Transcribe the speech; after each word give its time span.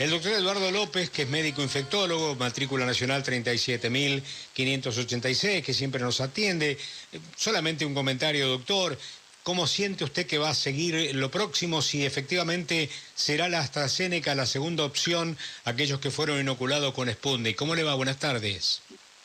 El 0.00 0.08
doctor 0.08 0.32
Eduardo 0.32 0.70
López, 0.70 1.10
que 1.10 1.24
es 1.24 1.28
médico 1.28 1.60
infectólogo, 1.60 2.34
matrícula 2.36 2.86
nacional 2.86 3.22
37.586, 3.22 5.62
que 5.62 5.74
siempre 5.74 6.00
nos 6.00 6.22
atiende. 6.22 6.78
Solamente 7.36 7.84
un 7.84 7.92
comentario, 7.92 8.48
doctor. 8.48 8.96
¿Cómo 9.42 9.66
siente 9.66 10.04
usted 10.04 10.26
que 10.26 10.38
va 10.38 10.48
a 10.48 10.54
seguir 10.54 11.14
lo 11.14 11.30
próximo 11.30 11.82
si 11.82 12.06
efectivamente 12.06 12.88
será 13.14 13.50
la 13.50 13.60
AstraZeneca 13.60 14.34
la 14.34 14.46
segunda 14.46 14.84
opción 14.84 15.36
aquellos 15.66 16.00
que 16.00 16.10
fueron 16.10 16.40
inoculados 16.40 16.94
con 16.94 17.12
Sputnik? 17.12 17.56
¿Cómo 17.56 17.74
le 17.74 17.82
va? 17.82 17.94
Buenas 17.94 18.18
tardes. 18.18 18.80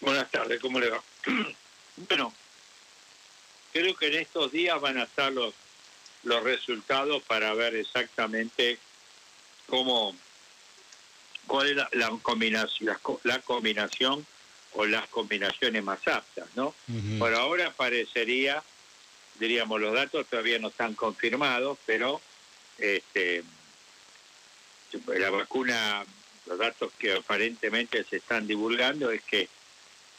Buenas 0.00 0.30
tardes, 0.30 0.60
¿cómo 0.60 0.78
le 0.78 0.90
va? 0.90 1.02
bueno, 2.08 2.32
creo 3.72 3.96
que 3.96 4.06
en 4.06 4.20
estos 4.20 4.52
días 4.52 4.80
van 4.80 4.98
a 4.98 5.02
estar 5.02 5.32
los, 5.32 5.52
los 6.22 6.44
resultados 6.44 7.24
para 7.24 7.54
ver 7.54 7.74
exactamente 7.74 8.78
cómo 9.66 10.14
cuál 11.50 11.68
es 11.68 11.76
la, 11.98 12.10
combinación, 12.22 12.96
la, 13.24 13.40
combinación 13.40 14.24
o 14.74 14.86
las 14.86 15.08
combinaciones 15.08 15.82
más 15.82 16.06
aptas, 16.06 16.46
¿no? 16.54 16.72
Por 17.18 17.34
ahora 17.34 17.72
parecería, 17.72 18.62
diríamos, 19.40 19.80
los 19.80 19.92
datos 19.92 20.28
todavía 20.28 20.60
no 20.60 20.68
están 20.68 20.94
confirmados, 20.94 21.76
pero 21.86 22.20
este, 22.78 23.42
la 25.08 25.30
vacuna, 25.30 26.04
los 26.46 26.56
datos 26.56 26.92
que 26.96 27.14
aparentemente 27.14 28.04
se 28.04 28.18
están 28.18 28.46
divulgando 28.46 29.10
es 29.10 29.22
que 29.24 29.48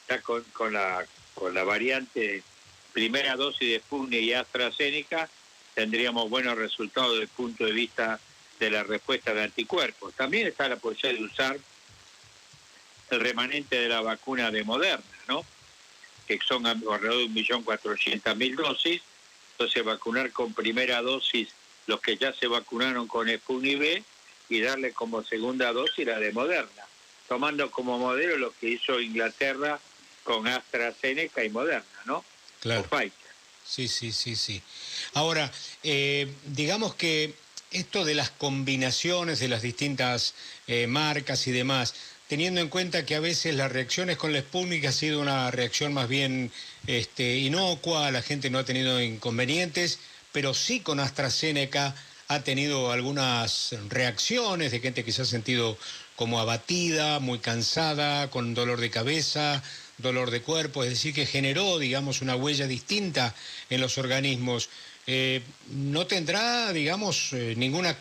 está 0.02 0.22
con, 0.22 0.44
con 0.52 0.74
la 0.74 1.06
con 1.34 1.54
la 1.54 1.64
variante 1.64 2.44
primera 2.92 3.38
dosis 3.38 3.70
de 3.70 3.80
Sputnik 3.80 4.22
y 4.22 4.34
AstraZeneca 4.34 5.30
tendríamos 5.76 6.30
buenos 6.30 6.58
resultados 6.58 7.12
desde 7.12 7.24
el 7.24 7.30
punto 7.30 7.64
de 7.64 7.72
vista 7.72 8.20
de 8.66 8.72
la 8.72 8.84
respuesta 8.84 9.34
de 9.34 9.44
anticuerpos. 9.44 10.14
También 10.14 10.48
está 10.48 10.70
la 10.70 10.76
posibilidad 10.76 11.20
de 11.20 11.26
usar 11.26 11.60
el 13.10 13.20
remanente 13.20 13.76
de 13.76 13.90
la 13.90 14.02
vacuna 14.02 14.52
de 14.52 14.64
Moderna, 14.64 15.04
¿no? 15.28 15.44
que 16.28 16.40
son 16.48 16.66
alrededor 16.68 17.02
de 17.02 17.30
1.400.000 17.30 18.56
dosis. 18.56 19.02
Entonces 19.54 19.84
vacunar 19.84 20.32
con 20.32 20.54
primera 20.54 21.02
dosis 21.02 21.50
los 21.88 22.00
que 22.02 22.18
ya 22.18 22.34
se 22.34 22.48
vacunaron 22.48 23.08
con 23.08 23.28
Sputnik 23.28 23.80
V 23.80 24.04
y 24.50 24.62
darle 24.62 24.94
como 24.94 25.24
segunda 25.24 25.74
dosis 25.74 26.06
la 26.06 26.20
de 26.20 26.32
Moderna, 26.32 26.86
tomando 27.28 27.70
como 27.72 27.98
modelo 27.98 28.38
lo 28.38 28.54
que 28.60 28.70
hizo 28.70 29.00
Inglaterra 29.00 29.80
con 30.24 30.48
AstraZeneca 30.48 31.44
y 31.44 31.50
Moderna, 31.50 32.02
¿no? 32.06 32.24
Claro. 32.60 32.88
Sí, 33.66 33.88
sí, 33.88 34.12
sí, 34.12 34.36
sí. 34.36 34.62
Ahora, 35.14 35.52
eh, 35.84 36.32
digamos 36.46 36.96
que 36.96 37.34
esto 37.72 38.06
de 38.06 38.16
las 38.16 38.30
combinaciones 38.30 39.40
de 39.40 39.48
las 39.48 39.62
distintas 39.62 40.34
eh, 40.68 40.88
marcas 40.88 41.48
y 41.48 41.52
demás, 41.52 41.94
teniendo 42.28 42.62
en 42.62 42.70
cuenta 42.70 43.06
que 43.06 43.16
a 43.16 43.20
veces 43.20 43.56
las 43.56 43.72
reacciones 43.72 44.18
con 44.18 44.34
la 44.34 44.40
Sputnik 44.40 44.86
ha 44.86 44.92
sido 44.92 45.22
una 45.22 45.52
reacción 45.52 45.94
más 45.94 46.08
bien 46.08 46.52
este, 46.88 47.38
inocua, 47.38 48.12
la 48.12 48.22
gente 48.22 48.50
no 48.50 48.60
ha 48.60 48.66
tenido 48.66 49.02
inconvenientes, 49.02 50.00
pero 50.32 50.54
sí 50.54 50.80
con 50.80 51.00
AstraZeneca 51.00 51.96
ha 52.28 52.40
tenido 52.42 52.92
algunas 52.92 53.76
reacciones 53.90 54.72
de 54.72 54.80
gente 54.80 55.04
que 55.04 55.12
se 55.12 55.24
ha 55.24 55.26
sentido 55.26 55.78
como 56.16 56.40
abatida, 56.40 57.20
muy 57.20 57.40
cansada, 57.40 58.30
con 58.30 58.54
dolor 58.54 58.80
de 58.80 58.90
cabeza, 58.90 59.62
dolor 60.02 60.32
de 60.32 60.42
cuerpo, 60.42 60.84
es 60.84 60.90
decir, 60.90 61.14
que 61.14 61.26
generó, 61.26 61.80
digamos, 61.80 62.22
una 62.22 62.36
huella 62.36 62.68
distinta 62.68 63.36
en 63.70 63.82
los 63.82 63.98
organismos. 63.98 64.70
Eh, 65.08 65.42
no 65.70 66.06
tendrá, 66.08 66.72
digamos, 66.74 67.34
eh, 67.34 67.54
ninguna 67.58 67.98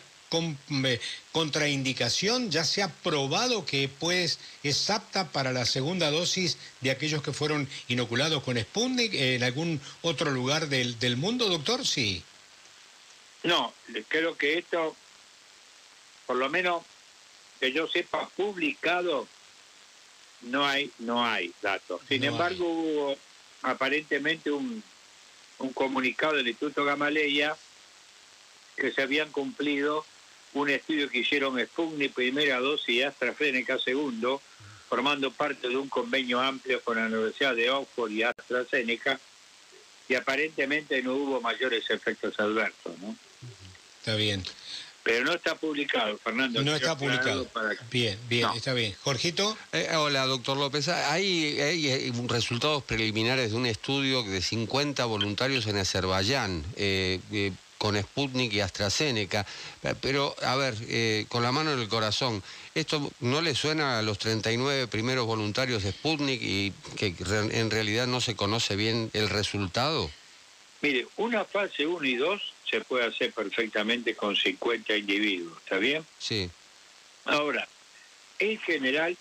eh, 0.85 0.99
contraindicación, 1.31 2.51
ya 2.51 2.63
se 2.63 2.81
ha 2.83 2.87
probado 2.87 3.65
que 3.65 3.89
pues, 3.89 4.39
es 4.63 4.89
apta 4.89 5.29
para 5.31 5.51
la 5.51 5.65
segunda 5.65 6.09
dosis 6.09 6.57
de 6.79 6.91
aquellos 6.91 7.21
que 7.21 7.33
fueron 7.33 7.67
inoculados 7.87 8.41
con 8.43 8.57
Sputnik 8.57 9.13
en 9.13 9.43
algún 9.43 9.81
otro 10.01 10.31
lugar 10.31 10.69
del, 10.69 10.97
del 10.99 11.17
mundo, 11.17 11.49
doctor, 11.49 11.85
sí. 11.85 12.23
No, 13.43 13.73
creo 14.07 14.37
que 14.37 14.59
esto, 14.59 14.95
por 16.27 16.37
lo 16.37 16.49
menos 16.49 16.83
que 17.59 17.71
yo 17.71 17.87
sepa, 17.87 18.29
publicado, 18.29 19.27
no 20.43 20.65
hay, 20.65 20.91
no 20.99 21.25
hay 21.25 21.53
datos. 21.61 22.01
Sin 22.07 22.23
embargo, 22.23 22.65
hubo 22.67 23.17
aparentemente 23.63 24.51
un 24.51 24.83
un 25.61 25.73
comunicado 25.73 26.35
del 26.35 26.47
Instituto 26.47 26.83
Gamaleya 26.83 27.55
que 28.75 28.91
se 28.91 29.01
habían 29.01 29.31
cumplido 29.31 30.05
un 30.53 30.69
estudio 30.69 31.09
que 31.09 31.19
hicieron 31.19 31.59
Sputnik 31.59 32.13
primera 32.13 32.59
dosis 32.59 32.89
y 32.89 33.03
AstraZeneca 33.03 33.79
segundo, 33.79 34.41
formando 34.89 35.31
parte 35.31 35.69
de 35.69 35.77
un 35.77 35.87
convenio 35.87 36.41
amplio 36.41 36.81
con 36.81 36.97
la 36.97 37.05
Universidad 37.05 37.55
de 37.55 37.69
Oxford 37.69 38.11
y 38.11 38.23
AstraZeneca, 38.23 39.19
y 40.09 40.15
aparentemente 40.15 41.01
no 41.01 41.13
hubo 41.13 41.41
mayores 41.41 41.89
efectos 41.89 42.37
adversos. 42.37 42.97
¿no? 42.99 43.15
Está 43.99 44.15
bien. 44.15 44.43
Pero 45.03 45.25
no 45.25 45.33
está 45.33 45.55
publicado, 45.55 46.17
Fernando. 46.17 46.61
No 46.61 46.75
está 46.75 46.95
publicado. 46.95 47.47
Bien, 47.89 48.17
bien, 48.29 48.47
está 48.55 48.73
bien. 48.73 48.93
Jorgito. 49.01 49.57
Eh, 49.71 49.89
hola, 49.95 50.25
doctor 50.27 50.57
López. 50.57 50.87
Hay, 50.89 51.59
hay, 51.59 52.11
resultados 52.27 52.83
preliminares 52.83 53.51
de 53.51 53.57
un 53.57 53.65
estudio 53.65 54.21
de 54.23 54.41
50 54.41 55.03
voluntarios 55.05 55.65
en 55.65 55.77
Azerbaiyán. 55.77 56.63
Eh, 56.75 57.19
eh, 57.31 57.51
con 57.79 57.99
Sputnik 57.99 58.53
y 58.53 58.59
AstraZeneca. 58.59 59.43
Pero, 60.01 60.35
a 60.43 60.55
ver, 60.55 60.75
con 61.29 61.41
la 61.41 61.51
mano 61.51 61.73
en 61.73 61.79
el 61.79 61.87
corazón, 61.87 62.43
¿esto 62.75 63.11
no 63.21 63.41
le 63.41 63.55
suena 63.55 63.97
a 63.97 64.03
los 64.03 64.19
39 64.19 64.85
primeros 64.85 65.25
voluntarios 65.25 65.81
de 65.81 65.91
Sputnik 65.91 66.39
y 66.43 66.73
que 66.95 67.15
en 67.27 67.71
realidad 67.71 68.05
no 68.05 68.21
se 68.21 68.35
conoce 68.35 68.75
bien 68.75 69.09
el 69.13 69.29
resultado? 69.29 70.11
Mire, 70.81 71.07
una 71.17 71.43
fase 71.43 71.87
1 71.87 72.05
y 72.05 72.15
2 72.17 72.53
se 72.71 72.81
puede 72.81 73.05
hacer 73.05 73.33
perfectamente 73.33 74.15
con 74.15 74.35
50 74.35 74.95
individuos, 74.95 75.57
¿está 75.57 75.77
bien? 75.77 76.05
Sí. 76.17 76.49
Ahora, 77.25 77.67
en 78.39 78.57
general, 78.59 79.15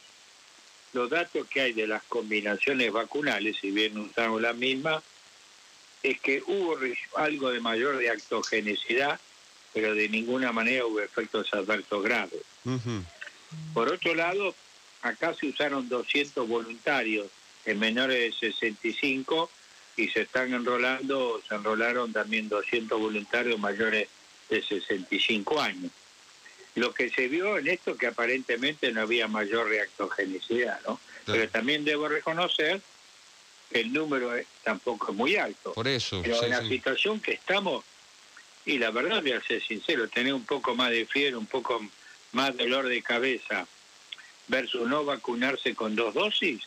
los 0.93 1.11
datos 1.11 1.47
que 1.49 1.61
hay 1.61 1.73
de 1.73 1.89
las 1.89 2.03
combinaciones 2.05 2.93
vacunales, 2.93 3.57
si 3.61 3.73
bien 3.73 3.99
usamos 3.99 4.41
la 4.41 4.53
misma, 4.53 5.03
es 6.03 6.21
que 6.21 6.43
hubo 6.47 6.79
algo 7.17 7.51
de 7.51 7.61
mayor 7.61 7.97
reactogenicidad, 7.97 9.21
pero 9.75 9.95
de 9.95 10.09
ninguna 10.09 10.53
manera 10.53 10.87
hubo 10.87 11.01
efectos 11.01 11.53
adversos 11.53 12.03
graves. 12.03 12.41
Por 13.75 13.93
otro 13.93 14.15
lado, 14.15 14.55
acá 15.03 15.35
se 15.35 15.47
usaron 15.47 15.89
200 15.89 16.49
voluntarios 16.49 17.27
en 17.67 17.79
menores 17.79 18.41
de 18.41 18.53
65 18.53 19.51
y 19.97 20.09
se 20.09 20.23
están 20.23 20.53
enrolando, 20.55 21.41
se 21.49 21.55
enrolaron 21.55 22.13
también 22.13 22.49
200 22.49 22.99
voluntarios 22.99 23.59
mayores 23.59 24.09
de 24.49 24.63
65 24.63 25.61
años. 25.61 25.91
Lo 26.75 26.93
que 26.95 27.11
se 27.11 27.29
vio 27.29 27.59
en 27.59 27.69
esto 27.69 27.97
que 27.97 28.07
aparentemente 28.07 28.93
no 28.93 29.03
había 29.03 29.29
mayor 29.29 29.69
reactogenicidad, 29.69 30.81
¿no? 30.87 31.01
Pero 31.27 31.49
también 31.49 31.85
debo 31.85 32.09
reconocer 32.09 32.81
que 33.71 33.81
el 33.81 33.93
número 33.93 34.33
tampoco 34.63 35.11
es 35.13 35.17
muy 35.17 35.37
alto. 35.37 35.73
Por 35.73 35.89
eso. 35.89 36.21
Pero 36.23 36.43
en 36.43 36.51
la 36.51 36.67
situación 36.67 37.21
que 37.21 37.33
estamos, 37.33 37.85
y 38.65 38.79
la 38.79 38.91
verdad 38.91 39.21
voy 39.23 39.33
a 39.33 39.43
ser 39.43 39.63
sincero, 39.63 40.09
tener 40.09 40.35
un 40.35 40.45
poco 40.45 40.75
más 40.75 40.91
de 40.91 41.07
fiebre, 41.07 41.37
un 41.37 41.47
poco 41.47 41.81
más 42.33 42.57
dolor 42.57 42.89
de 42.89 43.03
cabeza 43.03 43.67
versus 44.49 44.89
no 44.89 45.05
vacunarse 45.05 45.75
con 45.75 45.95
dos 45.95 46.15
dosis, 46.15 46.63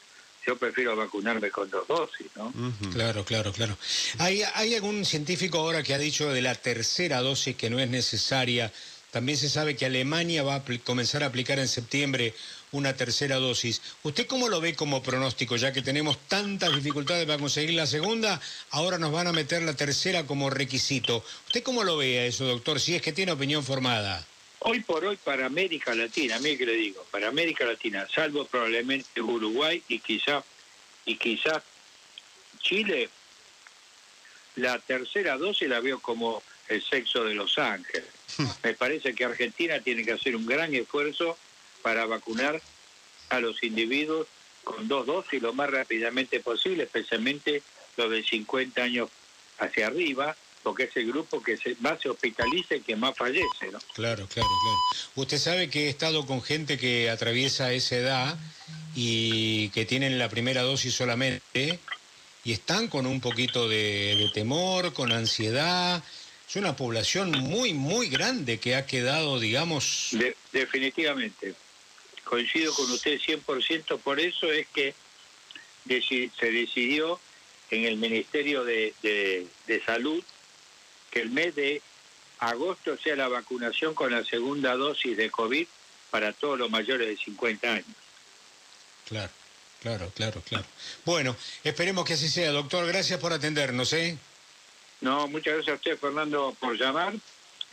yo 0.46 0.58
prefiero 0.58 0.96
vacunarme 0.96 1.50
con 1.52 1.70
dos 1.70 1.88
dosis, 1.88 2.28
¿no? 2.36 2.54
Claro, 2.92 3.24
claro, 3.24 3.54
claro. 3.54 3.78
¿Hay, 4.20 4.42
¿Hay 4.56 4.76
algún 4.76 5.06
científico 5.06 5.60
ahora 5.60 5.84
que 5.84 5.94
ha 5.94 5.98
dicho 5.98 6.32
de 6.32 6.42
la 6.42 6.56
tercera 6.56 7.22
dosis 7.22 7.56
que 7.56 7.70
no 7.70 7.80
es 7.80 7.90
necesaria? 7.90 8.72
También 9.12 9.38
se 9.38 9.48
sabe 9.48 9.76
que 9.76 9.86
Alemania 9.86 10.42
va 10.44 10.56
a 10.56 10.64
comenzar 10.84 11.24
a 11.24 11.28
aplicar 11.28 11.60
en 11.60 11.68
septiembre 11.68 12.34
una 12.72 12.96
tercera 12.96 13.36
dosis. 13.36 13.82
¿Usted 14.02 14.26
cómo 14.26 14.50
lo 14.50 14.60
ve 14.60 14.76
como 14.76 15.04
pronóstico? 15.04 15.56
Ya 15.56 15.72
que 15.72 15.84
tenemos 15.84 16.18
tantas 16.28 16.76
dificultades 16.76 17.26
para 17.28 17.38
conseguir 17.38 17.76
la 17.76 17.86
segunda, 17.86 18.42
ahora 18.72 18.98
nos 18.98 19.12
van 19.12 19.28
a 19.28 19.32
meter 19.32 19.62
la 19.62 19.76
tercera 19.76 20.26
como 20.26 20.50
requisito. 20.50 21.24
¿Usted 21.46 21.62
cómo 21.62 21.84
lo 21.84 21.96
ve 21.98 22.20
a 22.20 22.26
eso, 22.26 22.46
doctor? 22.46 22.80
Si 22.80 22.96
es 22.96 23.02
que 23.04 23.14
tiene 23.14 23.32
opinión 23.32 23.64
formada. 23.64 24.26
Hoy 24.66 24.80
por 24.80 25.04
hoy 25.04 25.18
para 25.18 25.46
América 25.46 25.94
Latina, 25.94 26.38
a 26.38 26.40
mí 26.40 26.58
que 26.58 26.66
le 26.66 26.74
digo, 26.74 27.06
para 27.12 27.28
América 27.28 27.66
Latina, 27.66 28.08
salvo 28.14 28.46
probablemente 28.46 29.22
Uruguay 29.22 29.84
y 29.90 30.00
quizá 30.00 30.42
y 31.06 31.18
quizá 31.18 31.62
Chile, 32.60 33.10
la 34.56 34.80
tercera 34.80 35.38
dosis 35.38 35.68
la 35.68 35.82
veo 35.82 36.00
como 36.00 36.42
el 36.70 36.82
sexo 36.82 37.26
de 37.26 37.34
Los 37.34 37.58
Ángeles. 37.58 38.08
Me 38.64 38.74
parece 38.74 39.14
que 39.14 39.26
Argentina 39.26 39.82
tiene 39.82 40.06
que 40.06 40.14
hacer 40.14 40.34
un 40.34 40.46
gran 40.46 40.74
esfuerzo 40.74 41.38
para 41.82 42.06
vacunar 42.06 42.62
a 43.30 43.40
los 43.42 43.62
individuos 43.64 44.28
con 44.64 44.88
dos 44.88 45.06
dosis 45.06 45.42
lo 45.42 45.52
más 45.52 45.70
rápidamente 45.70 46.40
posible, 46.40 46.84
especialmente 46.84 47.62
los 47.98 48.10
de 48.10 48.24
50 48.24 48.82
años 48.82 49.10
hacia 49.60 49.88
arriba, 49.88 50.38
porque 50.64 50.84
es 50.84 50.96
el 50.96 51.08
grupo 51.08 51.44
que 51.44 51.58
se, 51.58 51.76
más 51.82 52.02
se 52.02 52.10
hospitaliza 52.10 52.76
y 52.76 52.82
que 52.82 52.96
más 52.96 53.16
fallece, 53.16 53.68
¿no? 53.72 53.80
Claro, 53.94 54.26
claro, 54.28 54.48
claro. 54.48 54.78
Usted 55.16 55.38
sabe 55.38 55.70
que 55.70 55.86
he 55.86 55.90
estado 55.90 56.26
con 56.26 56.42
gente 56.42 56.78
que 56.78 57.10
atraviesa 57.10 57.74
esa 57.74 57.98
edad 57.98 58.38
y 58.96 59.70
que 59.70 59.86
tienen 59.86 60.18
la 60.18 60.30
primera 60.30 60.62
dosis 60.62 60.94
solamente 60.94 61.80
y 62.46 62.54
están 62.54 62.88
con 62.88 63.06
un 63.06 63.20
poquito 63.20 63.68
de, 63.68 64.30
temor, 64.34 64.94
con 64.94 65.12
ansiedad. 65.12 66.02
Es 66.48 66.56
una 66.56 66.76
población 66.76 67.32
muy, 67.32 67.74
muy 67.74 68.08
grande 68.08 68.60
que 68.60 68.76
ha 68.76 68.86
quedado, 68.86 69.40
digamos... 69.40 70.10
definitivamente. 70.52 71.56
Coincido 72.24 72.74
con 72.74 72.90
usted 72.90 73.20
100%, 73.20 74.00
por 74.00 74.20
eso 74.20 74.52
es 74.52 74.66
que 74.68 74.96
se 75.88 76.52
decidió 76.52 77.20
en 77.70 77.86
el 77.86 77.98
Ministerio 77.98 78.64
de, 78.64 78.94
de 79.02 79.82
Salud 79.86 80.24
que 81.14 81.22
el 81.22 81.30
mes 81.30 81.54
de 81.56 81.82
agosto 82.40 82.98
sea 82.98 83.16
la 83.16 83.28
vacunación 83.28 83.94
con 83.94 84.12
la 84.12 84.26
segunda 84.26 84.76
dosis 84.76 85.16
de 85.16 85.30
COVID 85.30 85.68
para 86.10 86.34
todos 86.34 86.58
los 86.58 86.72
mayores 86.72 87.08
de 87.08 87.18
50 87.18 87.72
años. 87.72 87.86
Claro. 89.08 89.32
Claro, 89.82 90.10
claro, 90.16 90.42
claro. 90.48 90.66
Bueno, 91.04 91.36
esperemos 91.62 92.06
que 92.06 92.14
así 92.14 92.30
sea. 92.30 92.52
Doctor, 92.52 92.88
gracias 92.88 93.20
por 93.20 93.34
atendernos, 93.34 93.92
¿eh? 93.92 94.18
No, 95.02 95.28
muchas 95.28 95.56
gracias 95.56 95.74
a 95.74 95.76
usted, 95.76 95.98
Fernando, 95.98 96.56
por 96.58 96.78
llamar. 96.78 97.14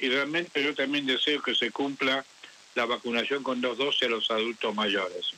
Y 0.00 0.08
realmente 0.08 0.60
yo 0.60 0.74
también 0.74 1.06
deseo 1.06 1.40
que 1.40 1.54
se 1.54 1.70
cumpla 1.70 2.24
la 2.74 2.84
vacunación 2.86 3.44
con 3.44 3.60
dos 3.60 3.78
dosis 3.78 4.02
a 4.02 4.08
los 4.08 4.28
adultos 4.28 4.74
mayores. 4.74 5.34